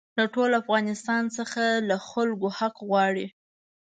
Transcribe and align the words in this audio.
له 0.17 0.25
ټول 0.33 0.51
افغانستان 0.61 1.23
څخه 1.37 1.63
له 1.89 1.95
خلکو 2.09 2.47
حق 2.57 2.75
غواړي. 2.89 3.27